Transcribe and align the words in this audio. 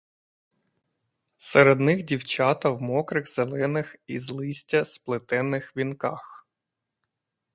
Серед 1.37 1.79
них 1.79 2.03
дівчата 2.03 2.69
в 2.69 2.81
мокрих, 2.81 3.33
зелених, 3.33 3.95
із 4.07 4.29
листя 4.29 4.85
сплетених 4.85 5.77
вінках. 5.77 6.47